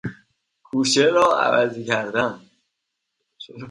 کوچه 0.67 1.05
را 1.09 1.39
عوضی 1.41 1.85
کردن 1.85 2.39